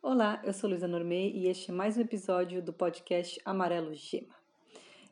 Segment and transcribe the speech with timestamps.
[0.00, 4.32] Olá, eu sou Luísa Normei e este é mais um episódio do podcast Amarelo Gema.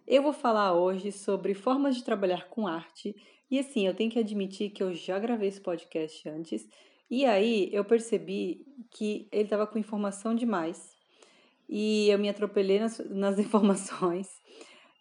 [0.07, 3.13] Eu vou falar hoje sobre formas de trabalhar com arte
[3.51, 6.69] e assim, eu tenho que admitir que eu já gravei esse podcast antes
[7.11, 10.97] e aí eu percebi que ele estava com informação demais
[11.69, 14.29] e eu me atropelei nas, nas informações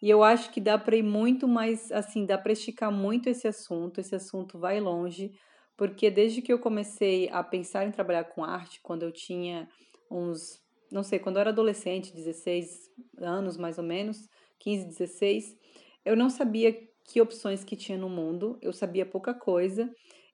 [0.02, 3.46] e eu acho que dá para ir muito mais, assim, dá para esticar muito esse
[3.46, 5.32] assunto, esse assunto vai longe,
[5.76, 9.68] porque desde que eu comecei a pensar em trabalhar com arte, quando eu tinha
[10.10, 15.56] uns, não sei, quando eu era adolescente, 16 anos mais ou menos, 15, 16,
[16.04, 16.72] eu não sabia
[17.04, 19.90] que opções que tinha no mundo, eu sabia pouca coisa.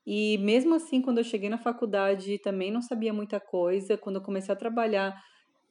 [0.06, 3.96] E mesmo assim, quando eu cheguei na faculdade, também não sabia muita coisa.
[3.96, 5.14] Quando eu comecei a trabalhar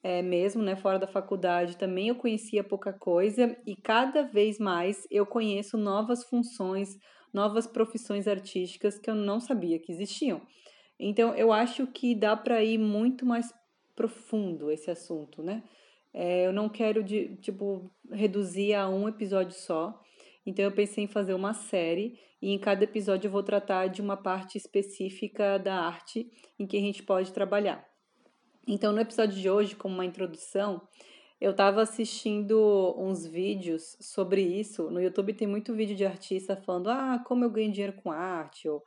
[0.04, 3.56] é, mesmo, né, fora da faculdade, também eu conhecia pouca coisa.
[3.66, 6.98] E cada vez mais eu conheço novas funções,
[7.34, 10.42] novas profissões artísticas que eu não sabia que existiam.
[11.00, 13.52] Então, eu acho que dá para ir muito mais
[13.96, 15.64] profundo esse assunto, né?
[16.14, 20.00] É, eu não quero, de, tipo, reduzir a um episódio só.
[20.46, 24.02] Então, eu pensei em fazer uma série e em cada episódio eu vou tratar de
[24.02, 27.88] uma parte específica da arte em que a gente pode trabalhar.
[28.68, 30.82] Então, no episódio de hoje, como uma introdução,
[31.42, 34.92] eu estava assistindo uns vídeos sobre isso.
[34.92, 38.70] No YouTube tem muito vídeo de artista falando: ah, como eu ganho dinheiro com arte,
[38.70, 38.84] ou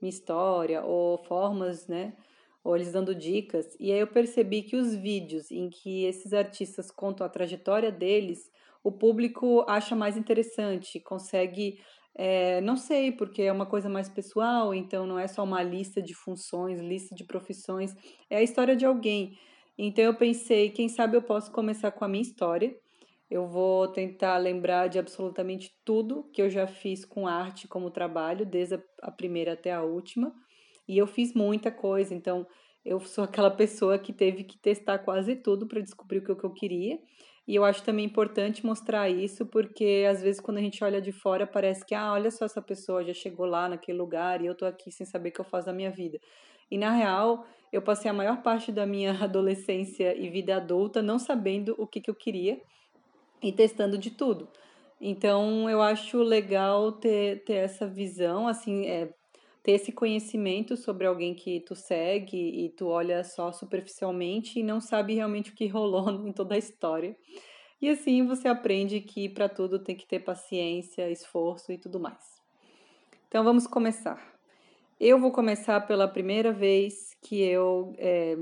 [0.00, 2.14] minha história, ou formas, né?
[2.64, 3.76] Ou eles dando dicas.
[3.78, 8.50] E aí eu percebi que os vídeos em que esses artistas contam a trajetória deles,
[8.82, 11.78] o público acha mais interessante, consegue.
[12.14, 16.02] É, não sei, porque é uma coisa mais pessoal, então não é só uma lista
[16.02, 17.94] de funções, lista de profissões,
[18.28, 19.38] é a história de alguém.
[19.78, 22.76] Então eu pensei, quem sabe eu posso começar com a minha história.
[23.30, 28.44] Eu vou tentar lembrar de absolutamente tudo que eu já fiz com arte como trabalho,
[28.44, 30.34] desde a primeira até a última.
[30.88, 32.46] E eu fiz muita coisa, então
[32.84, 36.52] eu sou aquela pessoa que teve que testar quase tudo para descobrir o que eu
[36.52, 36.98] queria.
[37.46, 41.12] E eu acho também importante mostrar isso, porque às vezes quando a gente olha de
[41.12, 44.54] fora parece que, ah, olha só essa pessoa já chegou lá naquele lugar e eu
[44.54, 46.18] tô aqui sem saber o que eu faço da minha vida.
[46.70, 51.18] E na real, eu passei a maior parte da minha adolescência e vida adulta não
[51.18, 52.60] sabendo o que, que eu queria
[53.42, 54.48] e testando de tudo.
[55.00, 59.14] Então, eu acho legal ter, ter essa visão, assim, é,
[59.62, 64.80] ter esse conhecimento sobre alguém que tu segue e tu olha só superficialmente e não
[64.80, 67.16] sabe realmente o que rolou em toda a história.
[67.80, 72.42] E assim você aprende que para tudo tem que ter paciência, esforço e tudo mais.
[73.28, 74.37] Então vamos começar.
[75.00, 78.36] Eu vou começar pela primeira vez que eu é,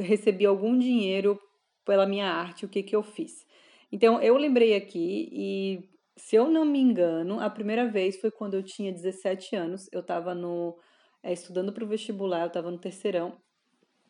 [0.00, 1.38] recebi algum dinheiro
[1.84, 3.46] pela minha arte, o que, que eu fiz.
[3.92, 5.86] Então, eu lembrei aqui e,
[6.16, 9.86] se eu não me engano, a primeira vez foi quando eu tinha 17 anos.
[9.92, 10.78] Eu estava no,
[11.22, 13.36] é, estudando para o vestibular, eu estava no terceirão.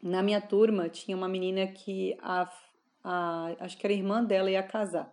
[0.00, 2.48] Na minha turma tinha uma menina que a,
[3.02, 5.12] a, acho que era a irmã dela ia casar.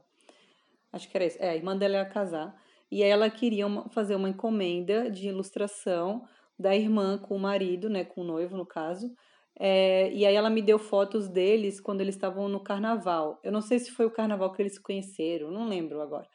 [0.93, 1.37] Acho que era isso.
[1.41, 2.55] É, a irmã dela ia casar.
[2.91, 6.27] E ela queria uma, fazer uma encomenda de ilustração
[6.57, 9.13] da irmã com o marido, né, com o noivo no caso.
[9.57, 13.39] É, e aí ela me deu fotos deles quando eles estavam no carnaval.
[13.43, 16.27] Eu não sei se foi o carnaval que eles se conheceram, não lembro agora.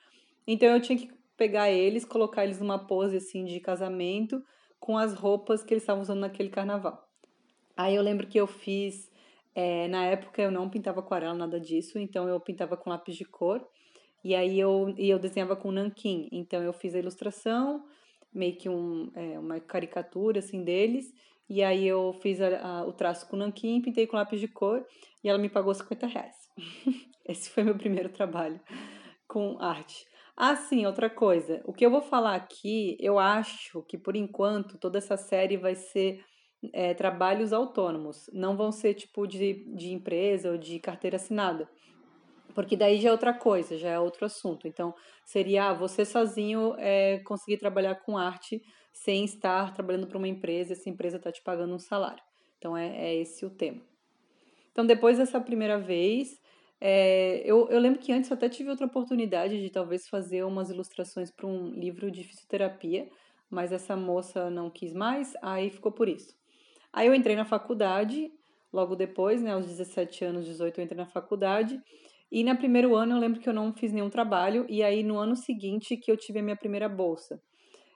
[0.46, 4.42] Então eu tinha que pegar eles, colocar eles numa pose assim de casamento
[4.78, 7.06] com as roupas que eles estavam usando naquele carnaval.
[7.76, 9.10] Aí eu lembro que eu fiz,
[9.54, 13.24] é, na época eu não pintava aquarela, nada disso, então eu pintava com lápis de
[13.24, 13.66] cor.
[14.22, 16.28] E aí eu, e eu desenhava com nanquim.
[16.30, 17.84] Então eu fiz a ilustração,
[18.32, 21.12] meio que um, é, uma caricatura assim deles.
[21.48, 24.86] E aí eu fiz a, a, o traço com nanquim, pintei com lápis de cor
[25.22, 26.36] e ela me pagou 50 reais.
[27.26, 28.60] Esse foi meu primeiro trabalho
[29.26, 30.06] com arte.
[30.36, 31.60] Ah, sim, outra coisa.
[31.64, 35.74] O que eu vou falar aqui, eu acho que por enquanto toda essa série vai
[35.74, 36.24] ser
[36.72, 38.30] é, trabalhos autônomos.
[38.32, 41.68] Não vão ser tipo de, de empresa ou de carteira assinada.
[42.54, 44.66] Porque daí já é outra coisa, já é outro assunto.
[44.66, 44.94] Então,
[45.24, 48.62] seria ah, você sozinho é, conseguir trabalhar com arte
[48.92, 52.22] sem estar trabalhando para uma empresa, essa empresa está te pagando um salário.
[52.58, 53.80] Então, é, é, esse o tema.
[54.72, 56.40] Então, depois dessa primeira vez,
[56.80, 60.70] é, eu, eu lembro que antes eu até tive outra oportunidade de talvez fazer umas
[60.70, 63.08] ilustrações para um livro de fisioterapia,
[63.50, 66.34] mas essa moça não quis mais, aí ficou por isso.
[66.92, 68.30] Aí eu entrei na faculdade,
[68.72, 71.80] logo depois, né, aos 17 anos, 18, eu entrei na faculdade,
[72.30, 75.18] e no primeiro ano eu lembro que eu não fiz nenhum trabalho, e aí no
[75.18, 77.40] ano seguinte que eu tive a minha primeira bolsa.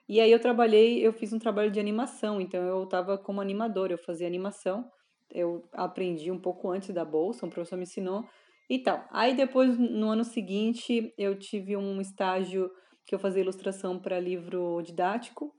[0.07, 3.93] E aí eu trabalhei, eu fiz um trabalho de animação, então eu estava como animadora,
[3.93, 4.85] eu fazia animação,
[5.31, 8.23] eu aprendi um pouco antes da bolsa, um professor me ensinou
[8.69, 9.03] e tal.
[9.11, 12.69] Aí depois, no ano seguinte, eu tive um estágio
[13.05, 15.51] que eu fazia ilustração para livro didático,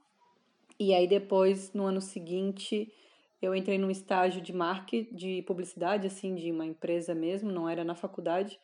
[0.79, 2.87] e aí depois, no ano seguinte,
[3.41, 7.83] eu entrei num estágio de marketing, de publicidade, assim, de uma empresa mesmo, não era
[7.83, 8.57] na faculdade.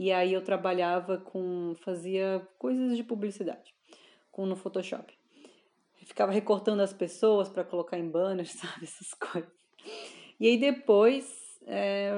[0.00, 3.74] E aí eu trabalhava com, fazia coisas de publicidade,
[4.30, 5.12] com no Photoshop.
[6.00, 9.50] Eu ficava recortando as pessoas para colocar em banners, sabe, essas coisas.
[10.38, 12.12] E aí depois, é,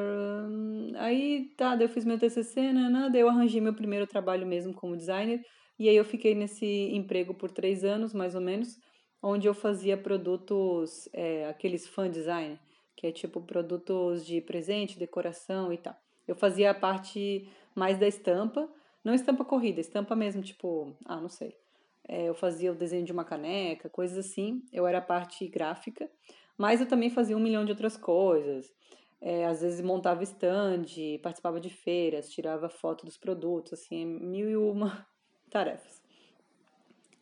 [0.98, 4.46] aí tá, daí eu fiz meu TCC, né, né, daí eu arranjei meu primeiro trabalho
[4.46, 5.42] mesmo como designer.
[5.78, 8.78] E aí eu fiquei nesse emprego por três anos, mais ou menos,
[9.22, 12.60] onde eu fazia produtos, é, aqueles fan design,
[12.94, 15.96] que é tipo produtos de presente, decoração e tal.
[16.28, 18.68] Eu fazia a parte mais da estampa,
[19.04, 21.56] não estampa corrida, estampa mesmo, tipo, ah, não sei.
[22.06, 24.62] É, eu fazia o desenho de uma caneca, coisas assim.
[24.72, 26.10] Eu era a parte gráfica,
[26.58, 28.72] mas eu também fazia um milhão de outras coisas.
[29.20, 30.86] É, às vezes montava stand,
[31.22, 35.06] participava de feiras, tirava foto dos produtos, assim, mil e uma
[35.50, 36.00] tarefas.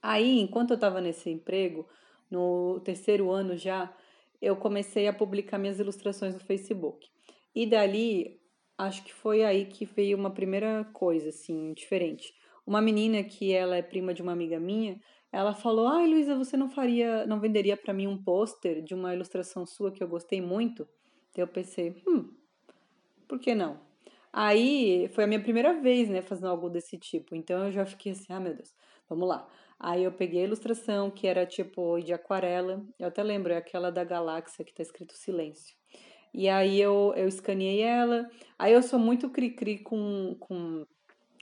[0.01, 1.89] Aí, enquanto eu estava nesse emprego,
[2.31, 3.93] no terceiro ano já,
[4.41, 7.09] eu comecei a publicar minhas ilustrações no Facebook.
[7.55, 8.38] E dali,
[8.79, 12.33] acho que foi aí que veio uma primeira coisa, assim, diferente.
[12.67, 15.01] Uma menina que ela é prima de uma amiga minha,
[15.33, 19.15] ela falou: "Ai, Luísa, você não faria, não venderia para mim um pôster de uma
[19.15, 20.89] ilustração sua que eu gostei muito?"
[21.31, 22.31] Então eu pensei: "Hum,
[23.29, 23.81] por que não?"
[24.33, 27.35] Aí foi a minha primeira vez, né, fazendo algo desse tipo.
[27.35, 28.75] Então eu já fiquei assim: "Ah, meu Deus,
[29.09, 29.49] vamos lá."
[29.81, 32.85] Aí eu peguei a ilustração, que era tipo de aquarela.
[32.99, 35.78] Eu até lembro, é aquela da galáxia que tá escrito silêncio.
[36.39, 38.31] E aí eu, eu escaneei ela.
[38.57, 40.87] Aí eu sou muito cri-cri com, com,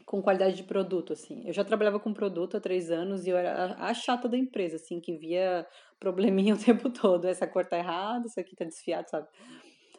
[0.06, 1.46] com qualidade de produto, assim.
[1.46, 4.76] Eu já trabalhava com produto há três anos e eu era a, chata da empresa,
[4.76, 5.66] assim, que via
[6.00, 7.26] probleminha o tempo todo.
[7.26, 9.28] Essa cor tá errada, isso aqui tá desfiado, sabe?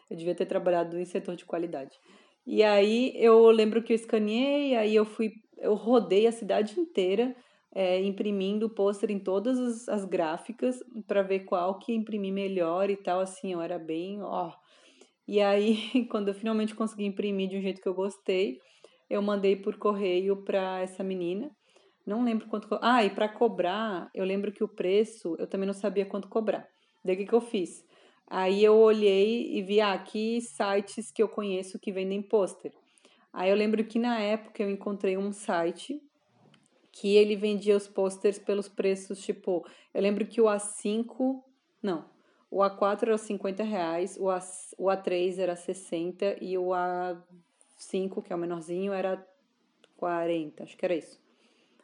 [0.10, 1.96] Eu devia ter trabalhado em setor de qualidade.
[2.44, 7.36] E aí eu lembro que eu escaneei, aí eu fui, eu rodei a cidade inteira
[7.72, 12.98] é, imprimindo pôster em todas as, as gráficas para ver qual que imprimir melhor e
[12.98, 14.52] tal, assim, eu era bem, ó.
[15.28, 18.60] E aí, quando eu finalmente consegui imprimir de um jeito que eu gostei,
[19.10, 21.52] eu mandei por correio para essa menina.
[22.06, 22.68] Não lembro quanto.
[22.82, 26.66] Ah, e para cobrar, eu lembro que o preço, eu também não sabia quanto cobrar.
[27.04, 27.86] Daí o que, que eu fiz?
[28.26, 32.72] Aí eu olhei e vi ah, aqui sites que eu conheço que vendem pôster.
[33.34, 36.02] Aí eu lembro que na época eu encontrei um site
[36.92, 39.64] que ele vendia os posters pelos preços, tipo,
[39.94, 41.44] eu lembro que o A5,
[41.82, 42.06] não,
[42.50, 44.40] o A4 era 50 reais, o, A,
[44.78, 49.26] o A3 era 60 e o A5, que é o menorzinho, era
[49.98, 51.20] 40, acho que era isso.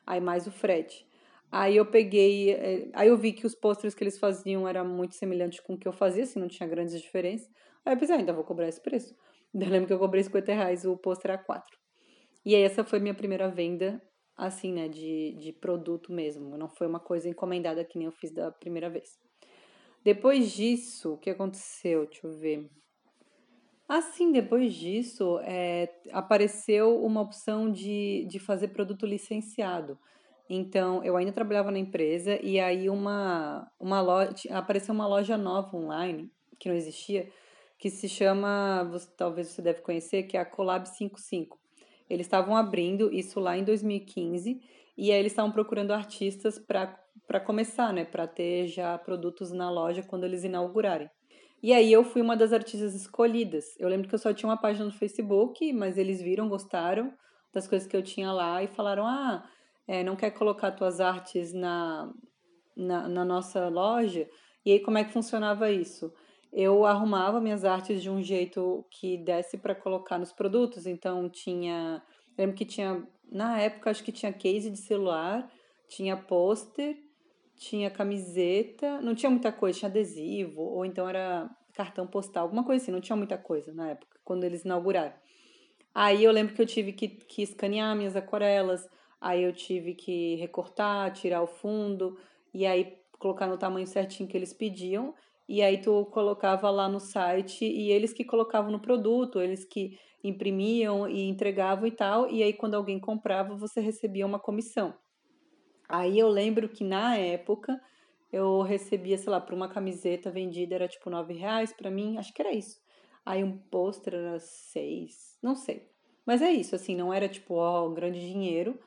[0.06, 1.06] Aí mais o frete.
[1.52, 5.16] Aí eu peguei, eh, aí eu vi que os posters que eles faziam era muito
[5.16, 7.50] semelhante com o que eu fazia, assim, não tinha grandes diferenças.
[7.86, 9.16] Aí eu pensei, ah, ainda vou cobrar esse preço.
[9.54, 11.62] Eu lembro que eu cobrei 50 reais o pôster A4.
[12.44, 14.02] E aí essa foi minha primeira venda
[14.36, 16.58] assim, né, de, de produto mesmo.
[16.58, 19.20] Não foi uma coisa encomendada que nem eu fiz da primeira vez.
[20.04, 22.06] Depois disso, o que aconteceu?
[22.06, 22.70] Deixa eu ver.
[23.88, 29.98] Assim, depois disso, é, apareceu uma opção de, de fazer produto licenciado.
[30.50, 35.76] Então, eu ainda trabalhava na empresa e aí uma, uma loja, apareceu uma loja nova
[35.76, 36.30] online,
[36.60, 37.30] que não existia,
[37.78, 41.58] que se chama, talvez você deve conhecer, que é a Collab 55.
[42.10, 44.62] Eles estavam abrindo isso lá em 2015
[44.98, 46.88] e aí eles estavam procurando artistas para
[47.46, 51.10] começar, né, para ter já produtos na loja quando eles inaugurarem.
[51.62, 53.66] E aí eu fui uma das artistas escolhidas.
[53.80, 57.14] Eu lembro que eu só tinha uma página no Facebook, mas eles viram, gostaram
[57.54, 59.48] das coisas que eu tinha lá e falaram: ah,
[59.88, 62.12] é, não quer colocar tuas artes na,
[62.76, 64.28] na, na nossa loja?
[64.66, 66.14] E aí como é que funcionava isso?
[66.54, 70.86] eu arrumava minhas artes de um jeito que desse para colocar nos produtos.
[70.86, 72.02] Então tinha,
[72.38, 75.52] lembro que tinha na época acho que tinha case de celular,
[75.90, 76.96] tinha pôster,
[77.56, 82.84] tinha camiseta, não tinha muita coisa, tinha adesivo ou então era cartão postal, alguma coisa
[82.84, 85.14] assim, não tinha muita coisa na época quando eles inauguraram.
[85.94, 88.88] Aí eu lembro que eu tive que, que escanear minhas aquarelas,
[89.22, 92.18] aí eu tive que recortar, tirar o fundo
[92.54, 95.14] e aí colocar no tamanho certinho que eles pediam
[95.48, 99.98] e aí tu colocava lá no site e eles que colocavam no produto, eles que
[100.24, 104.94] imprimiam e entregavam e tal, e aí quando alguém comprava, você recebia uma comissão.
[105.94, 107.80] Aí eu lembro que na época
[108.32, 112.34] eu recebia, sei lá, por uma camiseta vendida era tipo nove reais para mim, acho
[112.34, 112.82] que era isso.
[113.24, 115.88] Aí um pôster era seis, não sei.
[116.26, 118.80] Mas é isso, assim, não era tipo, ó, um grande dinheiro,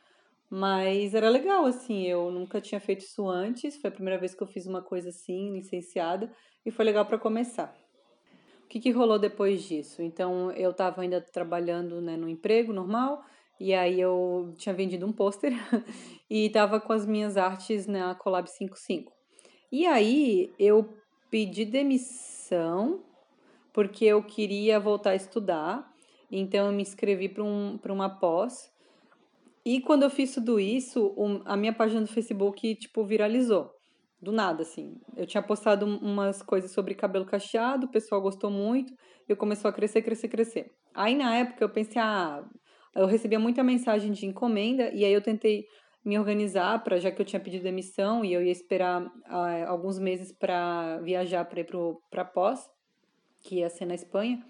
[0.51, 4.43] mas era legal, assim, eu nunca tinha feito isso antes, foi a primeira vez que
[4.43, 6.29] eu fiz uma coisa assim, licenciada,
[6.65, 7.73] e foi legal para começar.
[8.65, 10.03] O que, que rolou depois disso?
[10.03, 13.25] Então, eu estava ainda trabalhando né, no emprego normal,
[13.59, 15.53] e aí eu tinha vendido um pôster
[16.29, 19.13] e estava com as minhas artes na Collab 55.
[19.73, 20.95] E aí eu
[21.31, 23.03] pedi demissão
[23.73, 25.87] porque eu queria voltar a estudar.
[26.31, 28.73] Então, eu me inscrevi para um, uma pós.
[29.65, 33.71] E quando eu fiz tudo isso, a minha página do Facebook, tipo, viralizou.
[34.19, 34.97] Do nada, assim.
[35.15, 38.95] Eu tinha postado umas coisas sobre cabelo cacheado, o pessoal gostou muito,
[39.29, 40.73] eu começou a crescer, crescer, crescer.
[40.95, 42.43] Aí, na época, eu pensei, ah,
[42.97, 45.67] eu recebia muita mensagem de encomenda, e aí eu tentei
[46.05, 49.99] me organizar para já que eu tinha pedido demissão e eu ia esperar ah, alguns
[49.99, 51.67] meses para viajar para ir
[52.09, 52.71] para pós,
[53.41, 54.41] que ia ser na Espanha.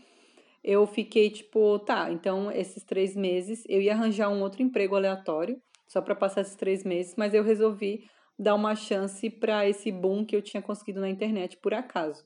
[0.62, 5.58] Eu fiquei tipo, tá, então esses três meses eu ia arranjar um outro emprego aleatório
[5.86, 8.04] só para passar esses três meses, mas eu resolvi
[8.38, 12.22] dar uma chance para esse boom que eu tinha conseguido na internet por acaso.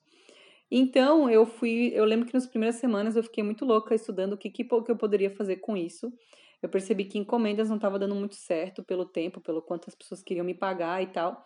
[0.71, 4.39] Então, eu fui, eu lembro que nas primeiras semanas eu fiquei muito louca estudando o
[4.39, 6.13] que, que, que eu poderia fazer com isso.
[6.63, 10.23] Eu percebi que encomendas não estava dando muito certo pelo tempo, pelo quanto as pessoas
[10.23, 11.45] queriam me pagar e tal.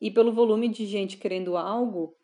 [0.00, 2.16] E pelo volume de gente querendo algo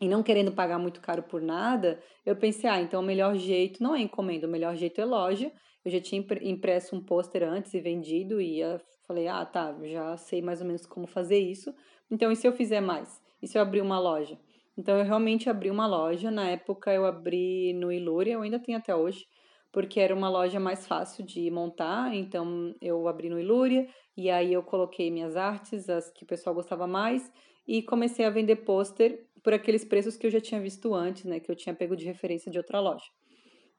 [0.00, 3.82] e não querendo pagar muito caro por nada, eu pensei, ah, então o melhor jeito
[3.82, 5.52] não é encomenda, o melhor jeito é loja.
[5.84, 8.60] Eu já tinha impresso um pôster antes e vendido e
[9.06, 11.74] falei, ah, tá, já sei mais ou menos como fazer isso.
[12.10, 13.20] Então, e se eu fizer mais?
[13.42, 14.38] E se eu abrir uma loja?
[14.80, 16.30] Então, eu realmente abri uma loja.
[16.30, 19.26] Na época, eu abri no Ilúria, eu ainda tenho até hoje,
[19.70, 22.14] porque era uma loja mais fácil de montar.
[22.14, 26.54] Então, eu abri no Ilúria e aí eu coloquei minhas artes, as que o pessoal
[26.54, 27.30] gostava mais,
[27.68, 31.40] e comecei a vender pôster por aqueles preços que eu já tinha visto antes, né,
[31.40, 33.04] que eu tinha pego de referência de outra loja.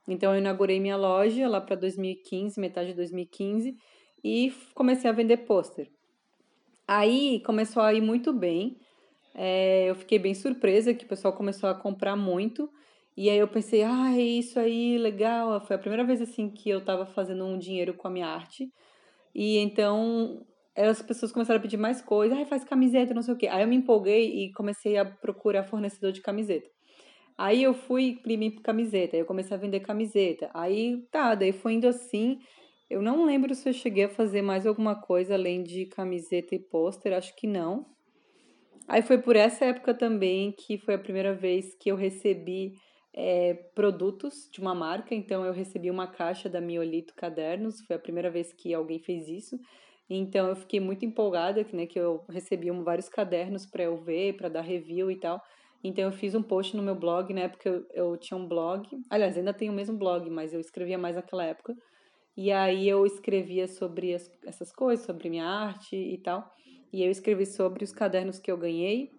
[0.08, 3.75] Então, eu inaugurei minha loja lá para 2015, metade de 2015,
[4.24, 5.89] e comecei a vender pôster.
[6.88, 8.77] Aí começou a ir muito bem.
[9.34, 12.70] É, eu fiquei bem surpresa que o pessoal começou a comprar muito.
[13.16, 15.60] E aí eu pensei, ah, isso aí, legal.
[15.66, 18.72] Foi a primeira vez assim que eu estava fazendo um dinheiro com a minha arte.
[19.36, 20.46] E então
[20.76, 23.48] as pessoas começaram a pedir mais coisas, ah, faz camiseta, não sei o quê.
[23.48, 26.70] Aí eu me empolguei e comecei a procurar fornecedor de camiseta.
[27.38, 30.50] Aí eu fui imprimir camiseta, aí eu comecei a vender camiseta.
[30.54, 32.40] Aí tá, daí foi indo assim.
[32.90, 36.60] Eu não lembro se eu cheguei a fazer mais alguma coisa além de camiseta e
[36.60, 37.86] pôster, acho que não.
[38.88, 42.74] Aí foi por essa época também que foi a primeira vez que eu recebi
[43.14, 45.14] é, produtos de uma marca.
[45.14, 49.28] Então eu recebi uma caixa da Miolito Cadernos, foi a primeira vez que alguém fez
[49.28, 49.58] isso.
[50.10, 54.50] Então eu fiquei muito empolgada, né, que eu recebi vários cadernos para eu ver, para
[54.50, 55.42] dar review e tal.
[55.84, 58.88] Então eu fiz um post no meu blog, na época eu, eu tinha um blog.
[59.10, 61.74] Aliás, ainda tenho o mesmo blog, mas eu escrevia mais naquela época.
[62.36, 66.50] E aí eu escrevia sobre as, essas coisas, sobre minha arte e tal.
[66.91, 69.12] E eu escrevi sobre os cadernos que eu ganhei.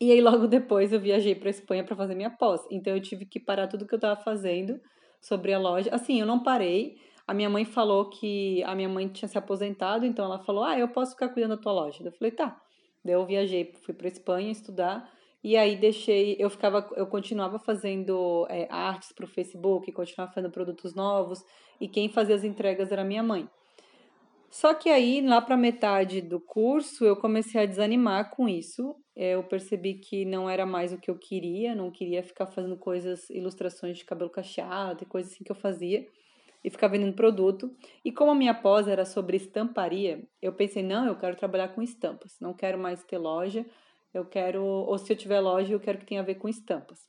[0.00, 2.60] E aí logo depois eu viajei para Espanha para fazer minha pós.
[2.70, 4.80] Então eu tive que parar tudo que eu estava fazendo
[5.20, 5.90] sobre a loja.
[5.92, 6.96] Assim, eu não parei.
[7.26, 10.78] A minha mãe falou que a minha mãe tinha se aposentado, então ela falou: "Ah,
[10.78, 12.02] eu posso ficar cuidando da tua loja".
[12.04, 12.56] Eu falei: "Tá".
[13.04, 15.10] Daí eu viajei, fui para Espanha estudar
[15.42, 20.50] e aí deixei, eu ficava, eu continuava fazendo é, artes para o Facebook, continuava fazendo
[20.50, 21.44] produtos novos
[21.80, 23.48] e quem fazia as entregas era minha mãe.
[24.50, 28.96] Só que aí, lá para metade do curso, eu comecei a desanimar com isso.
[29.14, 33.28] Eu percebi que não era mais o que eu queria, não queria ficar fazendo coisas,
[33.30, 36.06] ilustrações de cabelo cacheado e coisas assim que eu fazia,
[36.64, 37.74] e ficar vendendo produto.
[38.04, 41.82] E como a minha pós era sobre estamparia, eu pensei, não, eu quero trabalhar com
[41.82, 43.66] estampas, não quero mais ter loja,
[44.14, 47.08] eu quero, ou se eu tiver loja, eu quero que tenha a ver com estampas.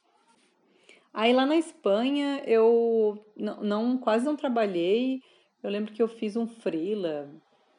[1.14, 5.22] Aí lá na Espanha eu não, não quase não trabalhei.
[5.62, 7.30] Eu lembro que eu fiz um freela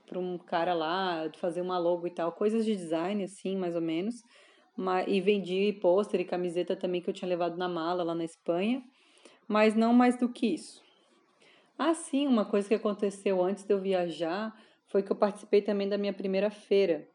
[0.07, 3.75] para um cara lá de fazer uma logo e tal, coisas de design assim, mais
[3.75, 4.23] ou menos.
[4.77, 8.25] Mas, e vendi pôster e camiseta também que eu tinha levado na mala lá na
[8.25, 8.83] Espanha,
[9.49, 10.83] mas não mais do que isso.
[11.79, 14.55] Ah, sim, uma coisa que aconteceu antes de eu viajar
[14.87, 17.09] foi que eu participei também da minha primeira feira.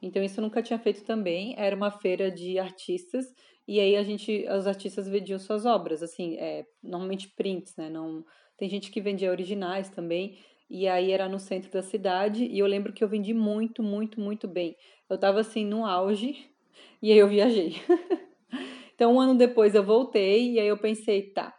[0.00, 1.54] Então isso eu nunca tinha feito também.
[1.58, 3.26] Era uma feira de artistas
[3.66, 7.88] e aí a gente, os artistas vendiam suas obras, assim, é, normalmente prints, né?
[7.88, 8.24] Não
[8.62, 10.38] tem gente que vendia originais também.
[10.70, 14.20] E aí era no centro da cidade e eu lembro que eu vendi muito, muito,
[14.20, 14.76] muito bem.
[15.10, 16.48] Eu tava assim no auge
[17.02, 17.74] e aí eu viajei.
[18.94, 21.52] então um ano depois eu voltei e aí eu pensei, tá,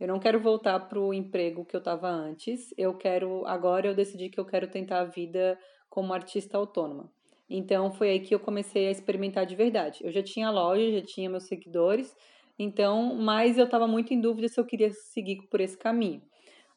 [0.00, 2.72] eu não quero voltar pro emprego que eu tava antes.
[2.78, 5.58] Eu quero agora eu decidi que eu quero tentar a vida
[5.90, 7.12] como artista autônoma.
[7.46, 9.98] Então foi aí que eu comecei a experimentar de verdade.
[10.02, 12.16] Eu já tinha loja, já tinha meus seguidores,
[12.58, 16.22] então, mas eu estava muito em dúvida se eu queria seguir por esse caminho.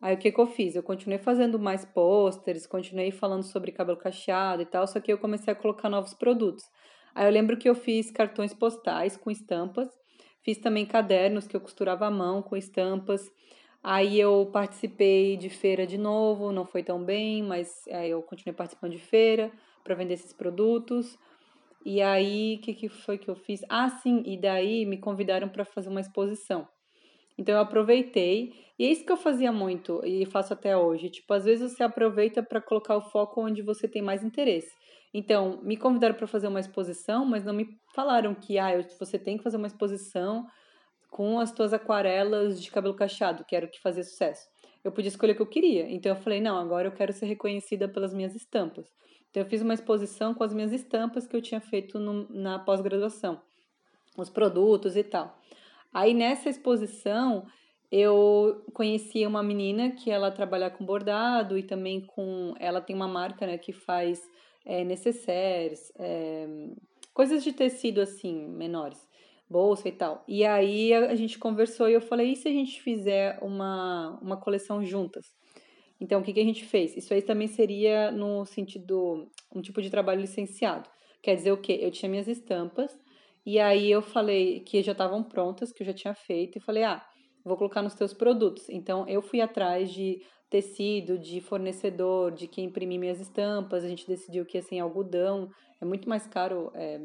[0.02, 0.76] Aí o que, que eu fiz?
[0.76, 5.18] Eu continuei fazendo mais pôsteres, continuei falando sobre cabelo cacheado e tal, só que eu
[5.18, 6.66] comecei a colocar novos produtos.
[7.14, 9.90] Aí eu lembro que eu fiz cartões postais com estampas,
[10.44, 13.30] fiz também cadernos que eu costurava à mão com estampas.
[13.84, 18.56] Aí eu participei de feira de novo, não foi tão bem, mas aí eu continuei
[18.56, 19.52] participando de feira
[19.84, 21.18] para vender esses produtos.
[21.86, 23.62] E aí, o que, que foi que eu fiz?
[23.70, 26.68] Ah, sim, e daí me convidaram para fazer uma exposição.
[27.42, 31.10] Então eu aproveitei, e é isso que eu fazia muito e faço até hoje.
[31.10, 34.72] Tipo, às vezes você aproveita para colocar o foco onde você tem mais interesse.
[35.12, 39.38] Então, me convidaram para fazer uma exposição, mas não me falaram que ah, você tem
[39.38, 40.46] que fazer uma exposição
[41.10, 44.48] com as tuas aquarelas de cabelo cacheado, que era o que fazia sucesso.
[44.84, 45.90] Eu podia escolher o que eu queria.
[45.90, 48.86] Então eu falei, não, agora eu quero ser reconhecida pelas minhas estampas.
[49.32, 52.60] Então eu fiz uma exposição com as minhas estampas que eu tinha feito no, na
[52.60, 53.42] pós-graduação,
[54.16, 55.42] os produtos e tal.
[55.94, 57.46] Aí nessa exposição
[57.92, 62.54] eu conheci uma menina que ela trabalha com bordado e também com.
[62.58, 64.22] Ela tem uma marca né, que faz
[64.66, 66.48] é, necessaires, é,
[67.14, 69.06] coisas de tecido assim, menores,
[69.50, 70.24] bolsa e tal.
[70.26, 74.38] E aí a, gente conversou e eu falei: e se a gente fizer uma, uma
[74.38, 75.26] coleção juntas?
[76.00, 76.98] Então, o que, que a gente fez?
[76.98, 80.90] Isso aí também seria no sentido, um tipo de trabalho licenciado.
[81.22, 81.78] Quer dizer o quê?
[81.80, 82.98] Eu tinha minhas estampas,
[83.46, 86.84] e aí eu falei que já estavam prontas, que eu já tinha feito, e falei,
[86.84, 87.04] ah,
[87.44, 88.70] vou colocar nos teus produtos.
[88.70, 93.84] Então eu fui atrás de tecido, de fornecedor, de quem imprimir minhas estampas.
[93.84, 97.00] A gente decidiu que assim algodão é muito mais caro é,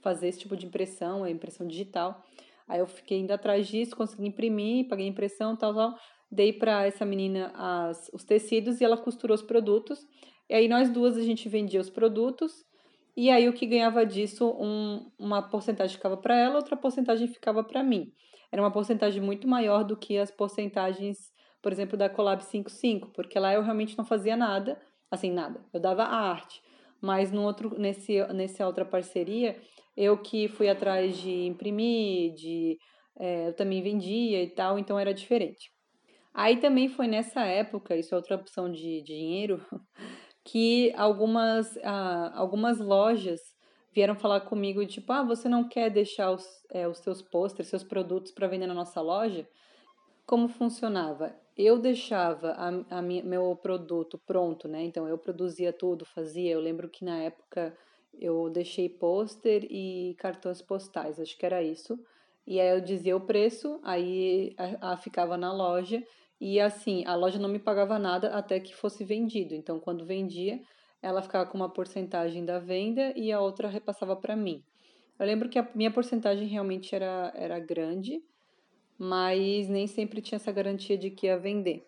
[0.00, 2.22] fazer esse tipo de impressão, é impressão digital.
[2.68, 5.94] Aí eu fiquei indo atrás disso, consegui imprimir, paguei impressão, tal, tal.
[6.30, 10.06] Dei para essa menina as, os tecidos e ela costurou os produtos.
[10.48, 12.64] E aí nós duas a gente vendia os produtos
[13.20, 17.62] e aí o que ganhava disso, um, uma porcentagem ficava para ela, outra porcentagem ficava
[17.62, 18.14] para mim.
[18.50, 23.38] Era uma porcentagem muito maior do que as porcentagens, por exemplo, da Collab 55, porque
[23.38, 25.62] lá eu realmente não fazia nada, assim, nada.
[25.70, 26.62] Eu dava a arte,
[26.98, 29.60] mas no outro, nesse, nessa outra parceria,
[29.94, 32.78] eu que fui atrás de imprimir, de
[33.18, 35.70] é, eu também vendia e tal, então era diferente.
[36.32, 39.62] Aí também foi nessa época, isso é outra opção de, de dinheiro,
[40.50, 43.40] que algumas, ah, algumas lojas
[43.94, 47.84] vieram falar comigo, tipo, ah, você não quer deixar os, é, os seus posters, seus
[47.84, 49.46] produtos para vender na nossa loja?
[50.26, 51.32] Como funcionava?
[51.56, 54.82] Eu deixava a, a minha, meu produto pronto, né?
[54.82, 56.52] Então eu produzia tudo, fazia.
[56.52, 57.76] Eu lembro que na época
[58.18, 61.96] eu deixei pôster e cartões postais, acho que era isso.
[62.44, 66.02] E aí eu dizia o preço, aí a, a ficava na loja
[66.40, 69.54] e assim, a loja não me pagava nada até que fosse vendido.
[69.54, 70.60] Então, quando vendia,
[71.02, 74.64] ela ficava com uma porcentagem da venda e a outra repassava para mim.
[75.18, 78.22] Eu lembro que a minha porcentagem realmente era, era grande,
[78.98, 81.86] mas nem sempre tinha essa garantia de que ia vender.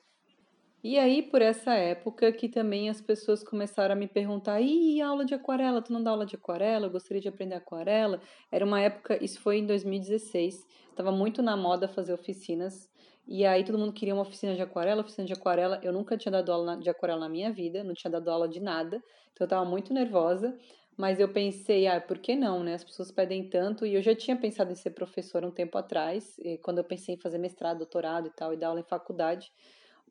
[0.85, 5.25] E aí, por essa época, que também as pessoas começaram a me perguntar: e aula
[5.25, 5.81] de aquarela?
[5.81, 6.87] Tu não dá aula de aquarela?
[6.87, 8.21] Eu gostaria de aprender aquarela.
[8.51, 12.91] Era uma época, isso foi em 2016, estava muito na moda fazer oficinas
[13.26, 15.80] e aí todo mundo queria uma oficina de aquarela, oficina de aquarela.
[15.82, 18.61] Eu nunca tinha dado aula de aquarela na minha vida, não tinha dado aula de
[18.61, 18.96] nada.
[19.32, 20.56] Então eu estava muito nervosa,
[20.96, 22.74] mas eu pensei, ah, por que não, né?
[22.74, 26.37] As pessoas pedem tanto e eu já tinha pensado em ser professora um tempo atrás,
[26.62, 29.50] quando eu pensei em fazer mestrado, doutorado e tal, e dar aula em faculdade.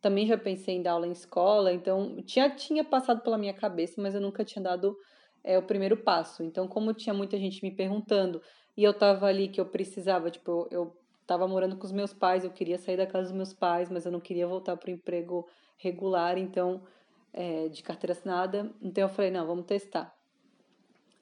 [0.02, 4.02] Também já pensei em dar aula em escola, então tinha tinha passado pela minha cabeça,
[4.02, 4.98] mas eu nunca tinha dado
[5.44, 6.44] é, o primeiro passo.
[6.44, 8.42] Então, como tinha muita gente me perguntando
[8.76, 11.01] e eu tava ali que eu precisava, tipo, eu
[11.32, 14.06] estava morando com os meus pais, eu queria sair da casa dos meus pais, mas
[14.06, 16.84] eu não queria voltar para o emprego regular, então,
[17.32, 18.70] é, de carteira assinada.
[18.82, 20.14] Então eu falei, não, vamos testar.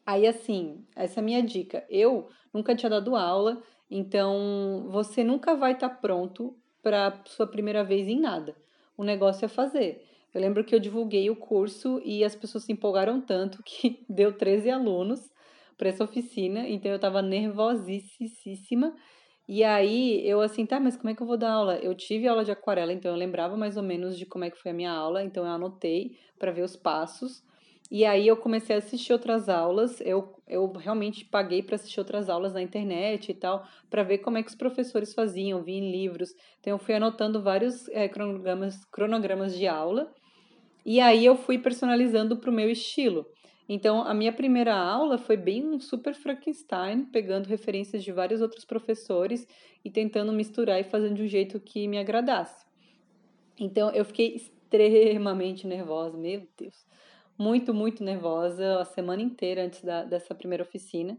[0.03, 1.85] Aí, assim, essa é a minha dica.
[1.87, 7.83] Eu nunca tinha dado aula, então você nunca vai estar tá pronto para sua primeira
[7.83, 8.55] vez em nada.
[8.97, 10.03] O negócio é fazer.
[10.33, 14.35] Eu lembro que eu divulguei o curso e as pessoas se empolgaram tanto que deu
[14.35, 15.31] 13 alunos
[15.77, 18.93] para essa oficina, então eu estava nervosíssima
[19.51, 21.79] e aí eu assim, tá, mas como é que eu vou dar aula?
[21.79, 24.61] Eu tive aula de aquarela, então eu lembrava mais ou menos de como é que
[24.61, 27.43] foi a minha aula, então eu anotei para ver os passos.
[27.89, 32.29] E aí eu comecei a assistir outras aulas, eu, eu realmente paguei para assistir outras
[32.29, 35.91] aulas na internet e tal, para ver como é que os professores faziam, vi em
[35.91, 36.29] livros.
[36.59, 40.13] Então eu fui anotando vários é, cronogramas, cronogramas de aula,
[40.85, 43.25] e aí eu fui personalizando para o meu estilo.
[43.71, 48.65] Então, a minha primeira aula foi bem um super Frankenstein, pegando referências de vários outros
[48.65, 49.47] professores
[49.85, 52.65] e tentando misturar e fazendo de um jeito que me agradasse.
[53.59, 56.83] Então, eu fiquei extremamente nervosa, meu Deus.
[57.37, 61.15] Muito, muito nervosa a semana inteira antes da, dessa primeira oficina.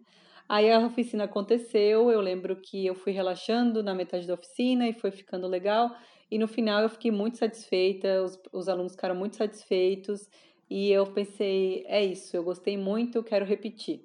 [0.49, 4.93] Aí a oficina aconteceu, eu lembro que eu fui relaxando na metade da oficina e
[4.93, 5.95] foi ficando legal.
[6.29, 10.29] E no final eu fiquei muito satisfeita, os, os alunos ficaram muito satisfeitos
[10.71, 14.05] e eu pensei, é isso, eu gostei muito, quero repetir.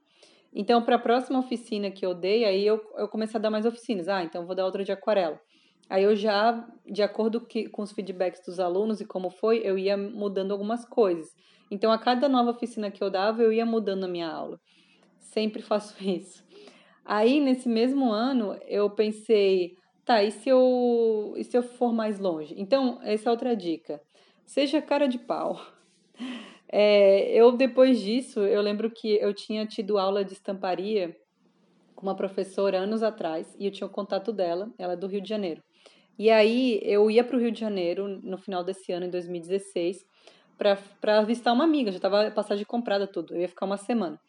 [0.52, 3.66] Então, para a próxima oficina que eu dei, aí eu, eu comecei a dar mais
[3.66, 4.08] oficinas.
[4.08, 5.40] Ah, então vou dar outra de aquarela.
[5.90, 9.78] Aí eu já, de acordo que, com os feedbacks dos alunos e como foi, eu
[9.78, 11.30] ia mudando algumas coisas.
[11.70, 14.60] Então, a cada nova oficina que eu dava, eu ia mudando a minha aula.
[15.20, 16.44] sempre faço isso.
[17.04, 19.76] Aí, nesse mesmo ano, eu pensei,
[20.06, 22.56] tá, e se eu, e se eu for mais longe?
[22.58, 24.02] Então, essa é outra dica.
[24.46, 25.60] Seja cara de pau.
[26.70, 31.16] É, eu, depois disso, eu lembro que eu tinha tido aula de estamparia
[31.96, 35.22] com uma professora anos atrás e eu tinha o contato dela, ela é do Rio
[35.22, 35.64] de Janeiro.
[36.18, 40.06] E aí eu ia para o Rio de Janeiro no final desse ano, em 2016,
[40.58, 44.20] para visitar uma amiga, já estava passagem comprada tudo, eu ia ficar uma semana.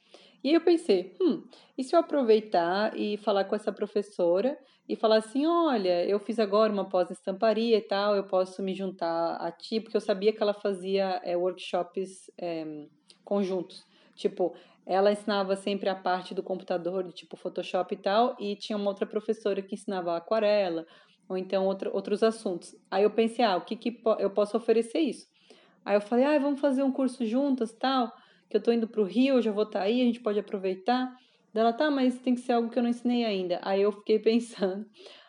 [0.47, 1.43] E eu pensei, hum,
[1.77, 4.57] e se eu aproveitar e falar com essa professora
[4.89, 9.39] e falar assim, olha, eu fiz agora uma pós-estamparia e tal, eu posso me juntar
[9.39, 12.87] a ti, porque eu sabia que ela fazia é, workshops é,
[13.25, 13.85] conjuntos.
[14.15, 14.55] Tipo,
[14.87, 18.91] ela ensinava sempre a parte do computador, de tipo Photoshop e tal, e tinha uma
[18.91, 20.87] outra professora que ensinava aquarela,
[21.29, 22.73] ou então outro, outros assuntos.
[22.89, 25.27] Aí eu pensei, ah, o que, que eu posso oferecer isso?
[25.85, 28.13] Aí eu falei, ah, vamos fazer um curso juntas tal,
[28.49, 30.39] que eu tô indo pro Rio, eu já vou estar tá aí, a gente pode
[30.39, 31.15] aproveitar.
[31.53, 33.59] Dela, tá, mas tem que ser algo que eu não ensinei ainda.
[33.63, 34.87] Aí eu fiquei pensando.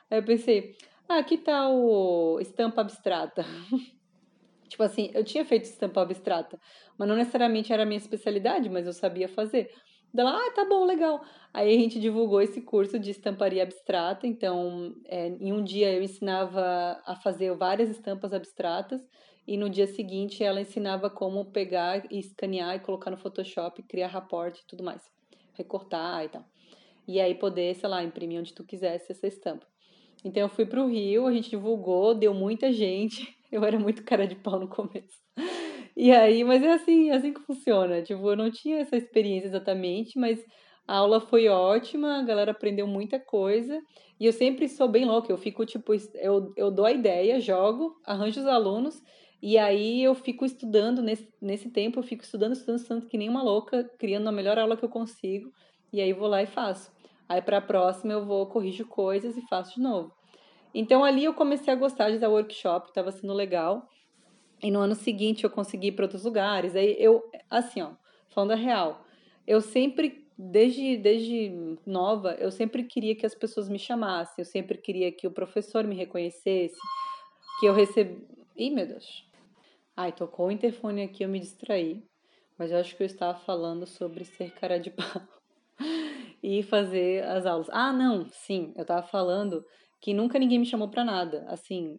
[0.09, 0.75] Aí eu pensei,
[1.07, 3.45] ah, que tal estampa abstrata?
[4.67, 6.59] tipo assim, eu tinha feito estampa abstrata,
[6.97, 9.69] mas não necessariamente era a minha especialidade, mas eu sabia fazer.
[10.13, 11.21] Dela, ah, tá bom, legal.
[11.53, 14.25] Aí a gente divulgou esse curso de estamparia abstrata.
[14.25, 19.01] Então, é, em um dia eu ensinava a fazer várias estampas abstratas
[19.47, 24.07] e no dia seguinte ela ensinava como pegar e escanear e colocar no Photoshop, criar
[24.07, 25.01] rapport e tudo mais,
[25.53, 26.45] recortar e tal.
[27.07, 29.65] E aí poder, sei lá, imprimir onde tu quisesse essa estampa.
[30.25, 33.35] Então eu fui para o Rio, a gente divulgou, deu muita gente.
[33.49, 35.21] Eu era muito cara de pau no começo.
[35.95, 38.01] E aí, mas é assim, é assim que funciona.
[38.01, 40.45] Tipo, eu não tinha essa experiência exatamente, mas
[40.85, 43.81] a aula foi ótima, a galera aprendeu muita coisa.
[44.19, 47.95] E eu sempre sou bem louca, eu fico tipo, eu, eu dou a ideia, jogo,
[48.05, 49.01] arranjo os alunos
[49.41, 53.29] e aí eu fico estudando, nesse, nesse tempo eu fico estudando, estudando, estudando que nem
[53.29, 55.51] uma louca, criando a melhor aula que eu consigo,
[55.93, 56.91] e aí vou lá e faço.
[57.29, 60.11] Aí para a próxima eu vou, corrijo coisas e faço de novo.
[60.73, 63.87] Então ali eu comecei a gostar de dar workshop, estava sendo legal.
[64.61, 66.75] E no ano seguinte eu consegui ir para outros lugares.
[66.75, 67.91] Aí eu, assim, ó,
[68.29, 69.05] falando a real,
[69.45, 74.77] eu sempre, desde, desde nova, eu sempre queria que as pessoas me chamassem, eu sempre
[74.79, 76.77] queria que o professor me reconhecesse,
[77.59, 78.25] que eu recebesse.
[78.55, 79.26] Ih, meu Deus.
[79.97, 82.03] Ai, tocou o interfone aqui, eu me distraí.
[82.55, 85.05] Mas eu acho que eu estava falando sobre ser cara de pau
[86.41, 87.67] e fazer as aulas.
[87.71, 89.65] Ah, não, sim, eu estava falando
[89.99, 91.45] que nunca ninguém me chamou para nada.
[91.47, 91.97] Assim,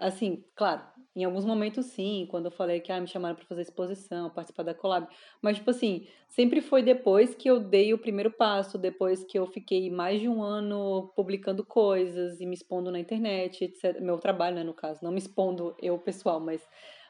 [0.00, 0.82] assim, claro,
[1.14, 4.64] em alguns momentos sim, quando eu falei que ah, me chamaram para fazer exposição, participar
[4.64, 5.06] da collab,
[5.40, 9.46] mas tipo assim, sempre foi depois que eu dei o primeiro passo, depois que eu
[9.46, 14.00] fiquei mais de um ano publicando coisas e me expondo na internet, etc.
[14.00, 16.66] Meu trabalho, né, no caso, não me expondo eu pessoal, mas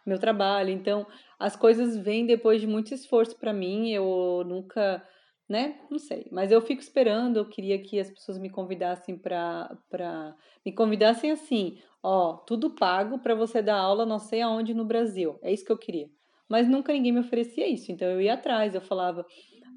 [0.08, 0.70] meu trabalho.
[0.70, 1.06] Então,
[1.38, 3.90] as coisas vêm depois de muito esforço para mim.
[3.90, 5.02] Eu nunca,
[5.48, 5.78] né?
[5.90, 6.26] Não sei.
[6.32, 7.36] Mas eu fico esperando.
[7.36, 9.76] Eu queria que as pessoas me convidassem para.
[9.90, 10.34] Pra...
[10.64, 15.38] Me convidassem assim: ó, tudo pago para você dar aula não sei aonde no Brasil.
[15.42, 16.08] É isso que eu queria.
[16.48, 17.92] Mas nunca ninguém me oferecia isso.
[17.92, 18.74] Então, eu ia atrás.
[18.74, 19.24] Eu falava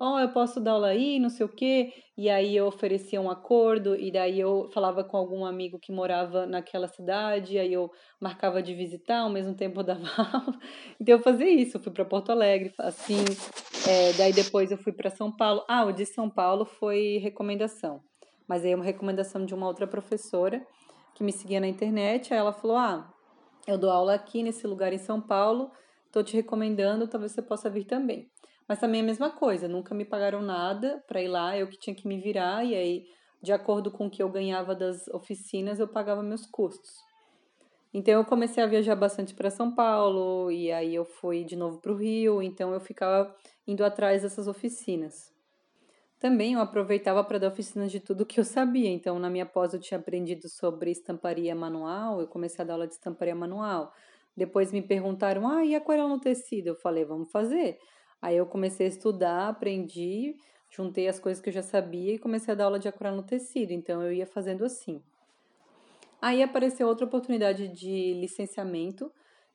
[0.02, 1.94] ó, oh, eu posso dar aula aí, não sei o quê.
[2.18, 6.48] E aí eu oferecia um acordo, e daí eu falava com algum amigo que morava
[6.48, 10.60] naquela cidade, aí eu marcava de visitar, ao mesmo tempo eu dava aula.
[11.00, 13.24] Então eu fazia isso, eu fui para Porto Alegre, assim.
[13.88, 15.64] É, daí depois eu fui para São Paulo.
[15.70, 18.02] Ah, o de São Paulo foi recomendação.
[18.48, 20.66] Mas aí é uma recomendação de uma outra professora
[21.14, 22.34] que me seguia na internet.
[22.34, 23.08] Aí ela falou: Ah,
[23.68, 25.72] eu dou aula aqui nesse lugar em São Paulo,
[26.12, 28.28] tô te recomendando, talvez você possa vir também.
[28.72, 31.78] Mas também é a mesma coisa, nunca me pagaram nada para ir lá, eu que
[31.78, 33.06] tinha que me virar, e aí,
[33.44, 36.90] de acordo com o que eu ganhava das oficinas, eu pagava meus custos.
[37.94, 41.82] Então eu comecei a viajar bastante para São Paulo, e aí eu fui de novo
[41.82, 43.36] para o Rio, então eu ficava
[43.68, 45.34] indo atrás dessas oficinas.
[46.18, 48.90] Também eu aproveitava para dar oficinas de tudo que eu sabia.
[48.90, 52.88] Então, na minha pós, eu tinha aprendido sobre estamparia manual, eu comecei a dar aula
[52.88, 53.92] de estamparia manual.
[54.38, 56.68] Depois me perguntaram, ah, e aquarela no tecido?
[56.68, 57.78] Eu falei, vamos fazer.
[58.22, 60.36] Aí eu comecei a estudar, aprendi,
[60.70, 63.24] juntei as coisas que eu já sabia e comecei a dar aula de aquarela no
[63.24, 63.72] tecido.
[63.72, 65.02] Então eu ia fazendo assim.
[66.22, 69.12] Aí apareceu outra oportunidade de licenciamento,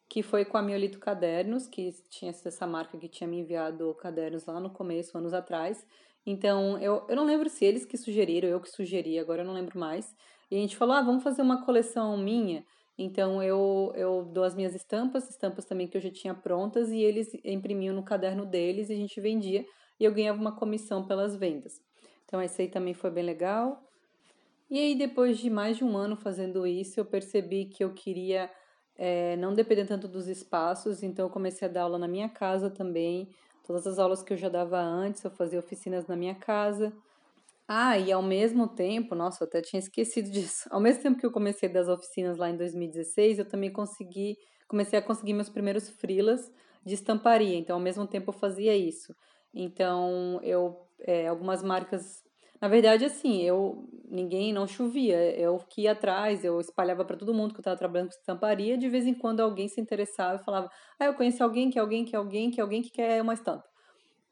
[0.09, 4.44] que foi com a Miolito Cadernos, que tinha essa marca que tinha me enviado cadernos
[4.46, 5.87] lá no começo, anos atrás.
[6.24, 9.55] Então, eu, eu não lembro se eles que sugeriram, eu que sugeri, agora eu não
[9.55, 10.12] lembro mais.
[10.50, 12.64] E a gente falou, ah, vamos fazer uma coleção minha.
[12.98, 16.98] Então eu, eu dou as minhas estampas, estampas também que eu já tinha prontas, e
[16.98, 19.66] eles imprimiam no caderno deles e a gente vendia
[19.98, 21.80] e eu ganhava uma comissão pelas vendas.
[22.24, 23.82] Então esse aí também foi bem legal.
[24.70, 28.50] E aí depois de mais de um ano fazendo isso, eu percebi que eu queria
[28.96, 32.70] é, não depender tanto dos espaços, então eu comecei a dar aula na minha casa
[32.70, 33.28] também,
[33.66, 36.92] Todas as aulas que eu já dava antes, eu fazia oficinas na minha casa.
[37.68, 40.68] Ah, e ao mesmo tempo, nossa, eu até tinha esquecido disso.
[40.70, 44.37] Ao mesmo tempo que eu comecei das oficinas lá em 2016, eu também consegui,
[44.68, 46.52] comecei a conseguir meus primeiros frilas
[46.85, 47.57] de estamparia.
[47.57, 49.14] Então, ao mesmo tempo, eu fazia isso.
[49.52, 52.24] Então, eu é, algumas marcas
[52.61, 57.35] na verdade, assim, eu ninguém não chovia, eu que ia atrás, eu espalhava para todo
[57.35, 60.44] mundo que eu estava trabalhando com estamparia, de vez em quando alguém se interessava e
[60.44, 63.75] falava: "Ah, eu conheço alguém que alguém que alguém que alguém que quer uma estampa".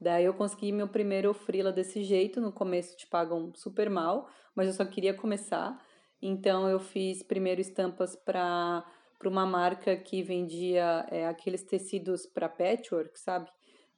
[0.04, 4.66] Daí eu consegui meu primeiro freela desse jeito, no começo te pagam super mal, mas
[4.66, 5.82] eu só queria começar.
[6.20, 8.84] Então eu fiz primeiro estampas para
[9.24, 13.48] uma marca que vendia é, aqueles tecidos para patchwork, sabe?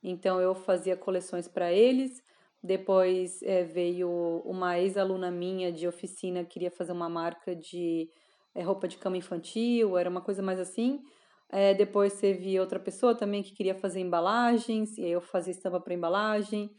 [0.01, 2.23] Então eu fazia coleções para eles.
[2.63, 4.09] Depois é, veio
[4.45, 8.09] uma ex-aluna minha de oficina, queria fazer uma marca de
[8.55, 11.03] é, roupa de cama infantil, era uma coisa mais assim.
[11.51, 15.81] É, depois teve outra pessoa também que queria fazer embalagens, e aí eu fazia estampa
[15.81, 16.71] para embalagem.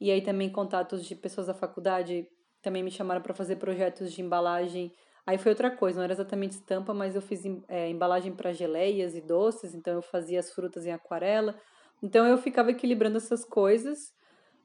[0.00, 2.26] E aí também contatos de pessoas da faculdade
[2.60, 4.92] também me chamaram para fazer projetos de embalagem.
[5.26, 9.14] Aí foi outra coisa, não era exatamente estampa, mas eu fiz é, embalagem para geleias
[9.14, 11.54] e doces, então eu fazia as frutas em aquarela.
[12.02, 14.12] Então eu ficava equilibrando essas coisas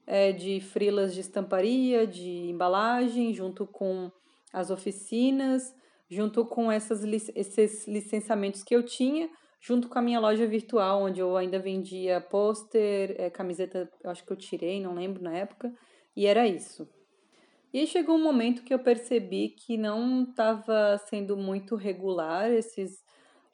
[0.06, 4.10] é, de frilas de estamparia, de embalagem, junto com
[4.52, 5.74] as oficinas,
[6.08, 9.28] junto com essas, esses licenciamentos que eu tinha,
[9.60, 14.24] junto com a minha loja virtual, onde eu ainda vendia pôster, é, camiseta, eu acho
[14.24, 15.72] que eu tirei, não lembro na época,
[16.16, 16.88] e era isso.
[17.72, 23.04] E chegou um momento que eu percebi que não estava sendo muito regular esses,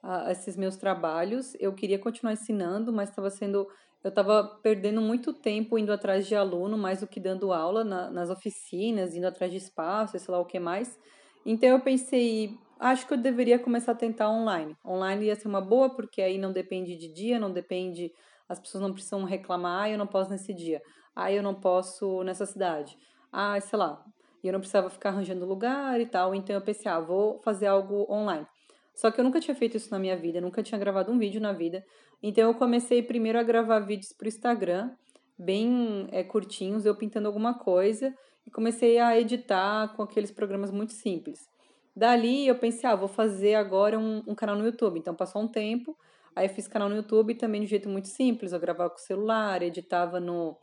[0.03, 1.57] uh, esses meus trabalhos.
[1.59, 3.67] Eu queria continuar ensinando, mas estava sendo
[4.05, 8.11] eu estava perdendo muito tempo indo atrás de aluno, mais do que dando aula na,
[8.11, 10.99] nas oficinas, indo atrás de espaço, sei lá o que mais.
[11.47, 14.77] Então eu pensei, acho que eu deveria começar a tentar online.
[14.85, 18.13] Online ia ser uma boa, porque aí não depende de dia, não depende,
[18.49, 20.83] as pessoas não precisam reclamar, ah, eu não posso nesse dia,
[21.15, 22.97] ah, eu não posso nessa cidade,
[23.33, 24.05] ah, sei lá.
[24.43, 27.67] E eu não precisava ficar arranjando lugar e tal, então eu pensei, ah, vou fazer
[27.67, 28.47] algo online.
[28.95, 31.41] Só que eu nunca tinha feito isso na minha vida, nunca tinha gravado um vídeo
[31.41, 31.85] na vida.
[32.23, 34.91] Então eu comecei primeiro a gravar vídeos para o Instagram,
[35.39, 38.15] bem é, curtinhos, eu pintando alguma coisa,
[38.47, 41.49] e comecei a editar com aqueles programas muito simples.
[41.97, 44.99] Dali eu pensei, ah, vou fazer agora um, um canal no YouTube.
[44.99, 45.97] Então passou um tempo,
[46.35, 48.97] aí eu fiz canal no YouTube também de um jeito muito simples, eu gravava com
[48.97, 50.57] o celular, editava no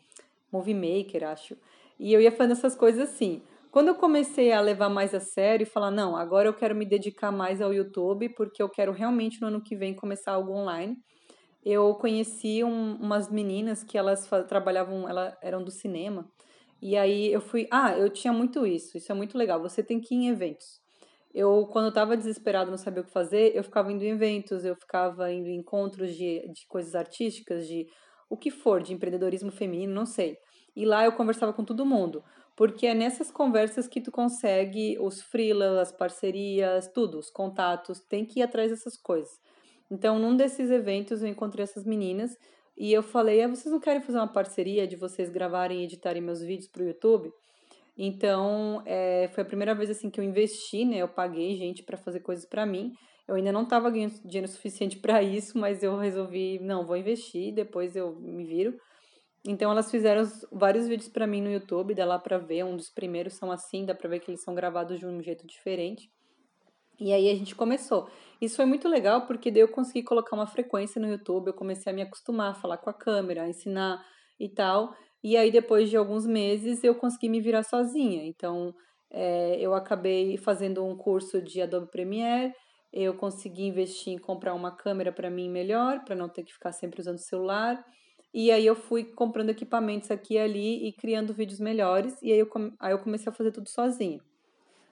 [0.51, 1.55] Movie Maker, acho.
[1.99, 3.41] E eu ia fazendo essas coisas assim.
[3.71, 6.85] Quando eu comecei a levar mais a sério e falar, não, agora eu quero me
[6.85, 10.97] dedicar mais ao YouTube, porque eu quero realmente no ano que vem começar algo online,
[11.63, 16.29] eu conheci um, umas meninas que elas trabalhavam, elas eram do cinema,
[16.81, 20.01] e aí eu fui, ah, eu tinha muito isso, isso é muito legal, você tem
[20.01, 20.80] que ir em eventos.
[21.33, 24.65] Eu, quando eu tava desesperada, não sabia o que fazer, eu ficava indo em eventos,
[24.65, 27.87] eu ficava indo em encontros de, de coisas artísticas, de
[28.29, 30.37] o que for, de empreendedorismo feminino, não sei.
[30.75, 32.23] E lá eu conversava com todo mundo
[32.55, 38.25] porque é nessas conversas que tu consegue os freelas, as parcerias, tudo, os contatos, tem
[38.25, 39.39] que ir atrás dessas coisas.
[39.89, 42.37] Então, num desses eventos eu encontrei essas meninas
[42.77, 46.21] e eu falei: ah, vocês não querem fazer uma parceria de vocês gravarem e editarem
[46.21, 47.31] meus vídeos para o YouTube?
[47.97, 50.97] Então, é, foi a primeira vez assim que eu investi, né?
[50.97, 52.91] Eu paguei gente para fazer coisas para mim.
[53.27, 57.53] Eu ainda não estava ganhando dinheiro suficiente para isso, mas eu resolvi, não, vou investir,
[57.53, 58.77] depois eu me viro.
[59.45, 62.89] Então elas fizeram vários vídeos para mim no YouTube, dá lá para ver, um dos
[62.89, 66.11] primeiros são assim, dá para ver que eles são gravados de um jeito diferente.
[66.99, 68.07] E aí a gente começou.
[68.39, 71.91] Isso foi muito legal porque daí eu consegui colocar uma frequência no YouTube, eu comecei
[71.91, 73.99] a me acostumar a falar com a câmera, a ensinar
[74.39, 74.93] e tal.
[75.23, 78.23] E aí depois de alguns meses eu consegui me virar sozinha.
[78.25, 78.73] Então
[79.09, 82.53] é, eu acabei fazendo um curso de Adobe Premiere,
[82.91, 86.71] eu consegui investir em comprar uma câmera para mim melhor, para não ter que ficar
[86.71, 87.83] sempre usando o celular.
[88.33, 92.15] E aí eu fui comprando equipamentos aqui e ali e criando vídeos melhores.
[92.21, 94.19] E aí eu, aí eu comecei a fazer tudo sozinha.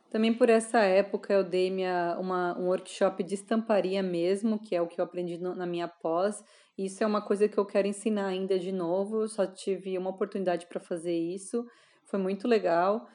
[0.09, 4.81] Também por essa época eu dei minha, uma, um workshop de estamparia mesmo, que é
[4.81, 6.43] o que eu aprendi no, na minha pós.
[6.77, 9.27] Isso é uma coisa que eu quero ensinar ainda de novo.
[9.27, 11.65] Só tive uma oportunidade para fazer isso.
[12.05, 13.07] Foi muito legal.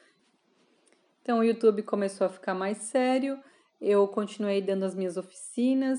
[1.23, 3.39] Então o YouTube começou a ficar mais sério.
[3.81, 5.99] Eu continuei dando as minhas oficinas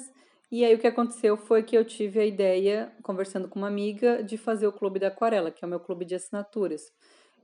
[0.52, 4.24] e aí o que aconteceu foi que eu tive a ideia, conversando com uma amiga,
[4.24, 6.82] de fazer o Clube da Aquarela, que é o meu clube de assinaturas.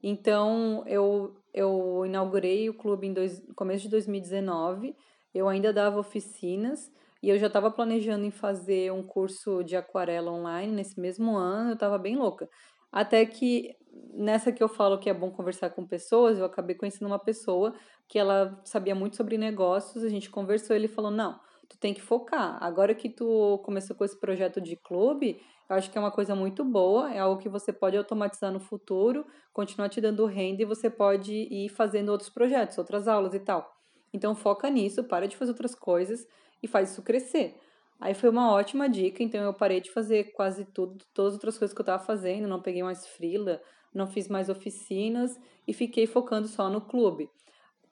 [0.03, 4.95] Então eu, eu inaugurei o clube em dois, começo de 2019,
[5.33, 10.31] eu ainda dava oficinas e eu já estava planejando em fazer um curso de aquarela
[10.31, 12.49] online nesse mesmo ano, eu estava bem louca.
[12.91, 13.75] Até que
[14.13, 17.73] nessa que eu falo que é bom conversar com pessoas, eu acabei conhecendo uma pessoa
[18.07, 22.01] que ela sabia muito sobre negócios, a gente conversou, ele falou: "Não, tu tem que
[22.01, 22.57] focar.
[22.61, 25.39] Agora que tu começou com esse projeto de clube,
[25.71, 28.59] eu acho que é uma coisa muito boa, é algo que você pode automatizar no
[28.59, 33.39] futuro, continuar te dando renda e você pode ir fazendo outros projetos, outras aulas e
[33.39, 33.71] tal.
[34.11, 36.27] Então foca nisso, para de fazer outras coisas
[36.61, 37.57] e faz isso crescer.
[38.01, 41.57] Aí foi uma ótima dica, então eu parei de fazer quase tudo, todas as outras
[41.57, 43.61] coisas que eu estava fazendo, não peguei mais frila,
[43.93, 47.29] não fiz mais oficinas e fiquei focando só no clube.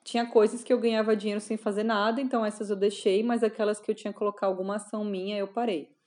[0.03, 3.79] Tinha coisas que eu ganhava dinheiro sem fazer nada, então essas eu deixei, mas aquelas
[3.79, 5.97] que eu tinha que colocar alguma ação minha, eu parei.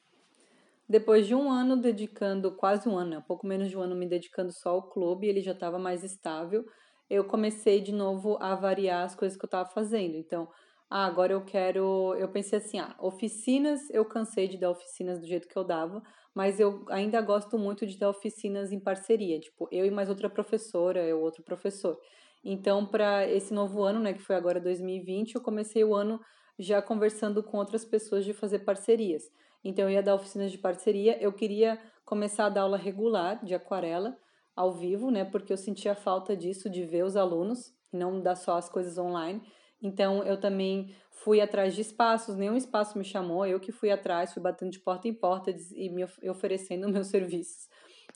[0.88, 4.07] Depois de um ano dedicando, quase um ano, né, pouco menos de um ano me
[4.07, 6.64] dedicando só ao clube, ele já estava mais estável,
[7.09, 10.16] eu comecei de novo a variar as coisas que eu estava fazendo.
[10.16, 10.49] Então,
[10.90, 12.14] ah, agora eu quero.
[12.18, 16.03] Eu pensei assim, ah, oficinas, eu cansei de dar oficinas do jeito que eu dava,
[16.35, 20.29] mas eu ainda gosto muito de dar oficinas em parceria, tipo, eu e mais outra
[20.31, 21.99] professora, eu outro professor.
[22.45, 26.21] Então, para esse novo ano, né, que foi agora 2020, eu comecei o ano
[26.59, 29.23] já conversando com outras pessoas de fazer parcerias.
[29.64, 33.55] Então, eu ia dar oficinas de parceria, eu queria começar a dar aula regular de
[33.55, 34.16] aquarela
[34.55, 38.57] ao vivo, né, porque eu sentia falta disso, de ver os alunos, não dar só
[38.57, 39.40] as coisas online.
[39.83, 44.33] Então, eu também fui atrás de espaços, nenhum espaço me chamou, eu que fui atrás,
[44.33, 47.68] fui batendo de porta em porta e me oferecendo meus serviços.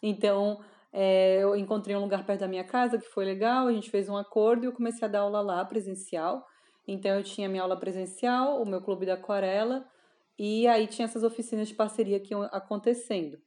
[0.02, 0.60] Então,
[0.92, 4.08] é, eu encontrei um lugar perto da minha casa que foi legal, a gente fez
[4.08, 6.44] um acordo e eu comecei a dar aula lá presencial.
[6.86, 9.84] Então, eu tinha minha aula presencial, o meu clube da aquarela,
[10.38, 13.38] e aí tinha essas oficinas de parceria que iam acontecendo.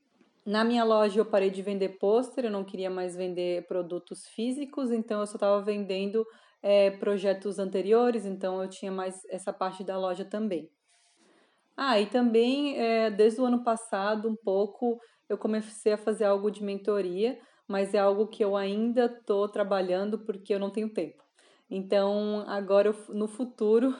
[0.45, 4.91] Na minha loja eu parei de vender pôster, eu não queria mais vender produtos físicos,
[4.91, 6.25] então eu só estava vendendo
[6.61, 10.69] é, projetos anteriores, então eu tinha mais essa parte da loja também.
[11.77, 14.99] Ah, e também é, desde o ano passado, um pouco,
[15.29, 20.19] eu comecei a fazer algo de mentoria, mas é algo que eu ainda estou trabalhando
[20.25, 21.23] porque eu não tenho tempo.
[21.69, 23.95] Então, agora no futuro,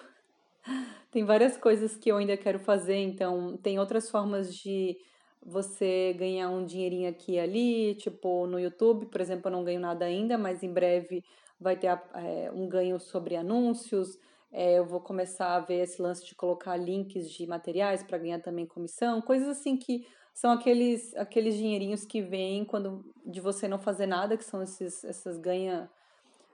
[1.11, 4.97] tem várias coisas que eu ainda quero fazer, então, tem outras formas de
[5.41, 9.79] você ganhar um dinheirinho aqui e ali, tipo no YouTube, por exemplo, eu não ganho
[9.79, 11.23] nada ainda, mas em breve
[11.59, 14.17] vai ter é, um ganho sobre anúncios.
[14.51, 18.39] É, eu vou começar a ver esse lance de colocar links de materiais para ganhar
[18.41, 23.77] também comissão, coisas assim que são aqueles, aqueles dinheirinhos que vêm quando de você não
[23.77, 25.89] fazer nada, que são esses, essas ganha,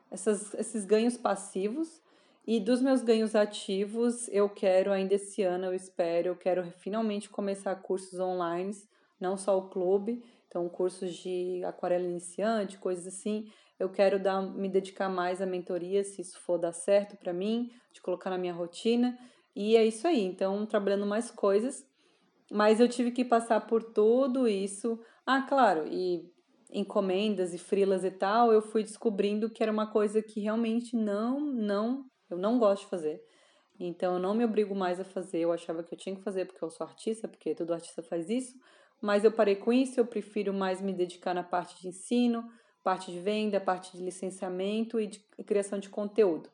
[0.09, 2.01] essas, esses ganhos passivos.
[2.47, 7.29] E dos meus ganhos ativos, eu quero ainda esse ano, eu espero, eu quero finalmente
[7.29, 8.71] começar cursos online,
[9.19, 14.69] não só o clube, então cursos de aquarela iniciante, coisas assim eu quero dar, me
[14.69, 18.53] dedicar mais à mentoria, se isso for dar certo para mim, de colocar na minha
[18.53, 19.17] rotina.
[19.55, 20.23] E é isso aí.
[20.23, 21.85] Então, trabalhando mais coisas.
[22.49, 24.99] Mas eu tive que passar por tudo isso.
[25.25, 26.31] Ah, claro, e
[26.71, 31.39] encomendas e frilas e tal, eu fui descobrindo que era uma coisa que realmente não,
[31.39, 33.23] não, eu não gosto de fazer.
[33.79, 35.39] Então, eu não me obrigo mais a fazer.
[35.39, 38.29] Eu achava que eu tinha que fazer porque eu sou artista, porque todo artista faz
[38.29, 38.55] isso.
[39.01, 42.49] Mas eu parei com isso, eu prefiro mais me dedicar na parte de ensino,
[42.83, 46.49] parte de venda, parte de licenciamento e de criação de conteúdo.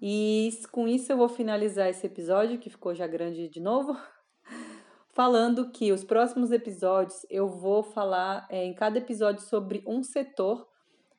[0.00, 3.96] E com isso eu vou finalizar esse episódio, que ficou já grande de novo,
[5.12, 10.66] falando que os próximos episódios eu vou falar é, em cada episódio sobre um setor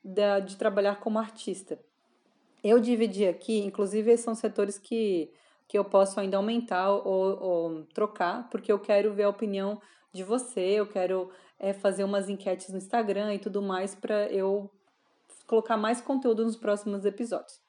[0.03, 1.79] da, de trabalhar como artista.
[2.63, 5.31] Eu dividi aqui, inclusive são setores que,
[5.67, 9.79] que eu posso ainda aumentar ou, ou trocar, porque eu quero ver a opinião
[10.13, 14.71] de você, eu quero é, fazer umas enquetes no Instagram e tudo mais para eu
[15.45, 17.59] colocar mais conteúdo nos próximos episódios.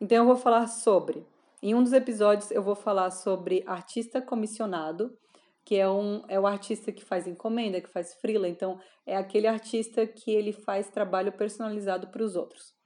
[0.00, 1.26] Então eu vou falar sobre,
[1.62, 5.16] em um dos episódios eu vou falar sobre artista comissionado,
[5.64, 9.48] que é um é o artista que faz encomenda, que faz freela, então é aquele
[9.48, 12.76] artista que ele faz trabalho personalizado para os outros.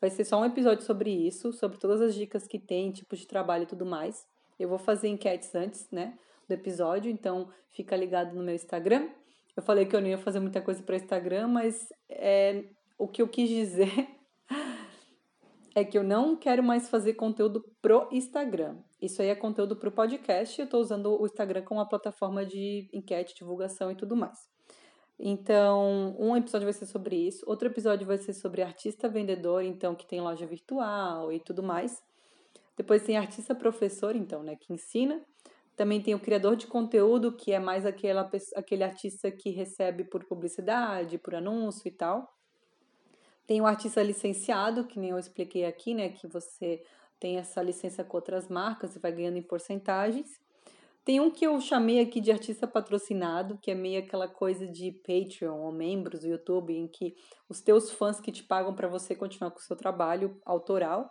[0.00, 3.26] Vai ser só um episódio sobre isso, sobre todas as dicas que tem, tipos de
[3.26, 4.26] trabalho e tudo mais.
[4.58, 9.08] Eu vou fazer enquetes antes, né, do episódio, então fica ligado no meu Instagram.
[9.56, 12.64] Eu falei que eu não ia fazer muita coisa para Instagram, mas é,
[12.98, 14.08] o que eu quis dizer
[15.74, 18.76] é que eu não quero mais fazer conteúdo pro Instagram.
[19.00, 20.58] Isso aí é conteúdo pro podcast.
[20.58, 24.55] Eu estou usando o Instagram como uma plataforma de enquete, divulgação e tudo mais.
[25.18, 29.94] Então, um episódio vai ser sobre isso, outro episódio vai ser sobre artista vendedor, então
[29.94, 32.02] que tem loja virtual e tudo mais.
[32.76, 35.24] Depois tem artista professor, então, né, que ensina.
[35.74, 40.24] Também tem o criador de conteúdo, que é mais aquela, aquele artista que recebe por
[40.24, 42.34] publicidade, por anúncio e tal.
[43.46, 46.08] Tem o artista licenciado, que nem eu expliquei aqui, né?
[46.08, 46.82] Que você
[47.20, 50.40] tem essa licença com outras marcas e vai ganhando em porcentagens.
[51.06, 54.90] Tem um que eu chamei aqui de artista patrocinado, que é meio aquela coisa de
[55.06, 57.14] Patreon ou membros do YouTube, em que
[57.48, 61.08] os teus fãs que te pagam para você continuar com o seu trabalho autoral.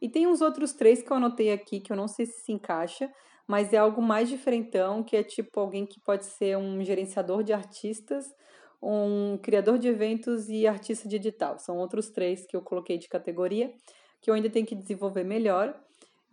[0.00, 2.52] E tem uns outros três que eu anotei aqui que eu não sei se se
[2.52, 3.12] encaixa,
[3.46, 7.52] mas é algo mais diferentão, que é tipo alguém que pode ser um gerenciador de
[7.52, 8.24] artistas,
[8.82, 11.58] um criador de eventos e artista digital.
[11.58, 13.70] São outros três que eu coloquei de categoria,
[14.22, 15.78] que eu ainda tenho que desenvolver melhor.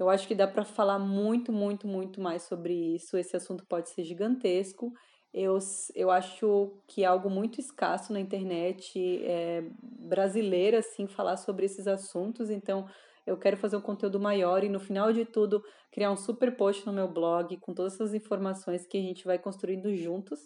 [0.04, 3.18] Eu acho que dá para falar muito, muito, muito mais sobre isso.
[3.18, 4.94] Esse assunto pode ser gigantesco.
[5.34, 5.58] Eu,
[5.96, 11.88] eu acho que é algo muito escasso na internet é, brasileira, assim, falar sobre esses
[11.88, 12.50] assuntos.
[12.50, 12.86] Então,
[13.26, 16.86] eu quero fazer um conteúdo maior e no final de tudo criar um super post
[16.86, 20.40] no meu blog com todas essas informações que a gente vai construindo juntos.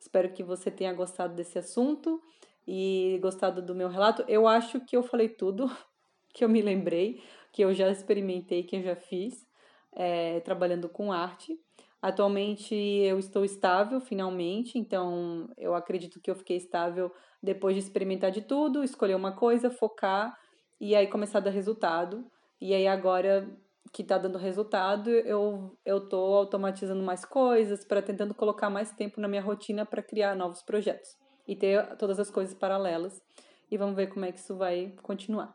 [0.00, 2.20] Espero que você tenha gostado desse assunto
[2.66, 4.24] e gostado do meu relato.
[4.26, 5.70] Eu acho que eu falei tudo
[6.32, 7.22] que eu me lembrei,
[7.58, 9.44] que eu já experimentei, que eu já fiz,
[9.92, 11.58] é, trabalhando com arte.
[12.00, 18.30] Atualmente eu estou estável, finalmente, então eu acredito que eu fiquei estável depois de experimentar
[18.30, 20.32] de tudo, escolher uma coisa, focar
[20.80, 22.24] e aí começar a dar resultado.
[22.60, 23.50] E aí agora
[23.92, 29.26] que está dando resultado, eu eu automatizando mais coisas para tentando colocar mais tempo na
[29.26, 31.10] minha rotina para criar novos projetos
[31.44, 33.20] e ter todas as coisas paralelas.
[33.68, 35.52] E vamos ver como é que isso vai continuar.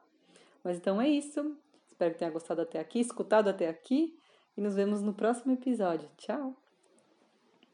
[0.65, 1.63] Mas então é isso.
[1.93, 4.17] Espero que tenha gostado até aqui, escutado até aqui
[4.57, 6.09] e nos vemos no próximo episódio.
[6.17, 6.62] Tchau.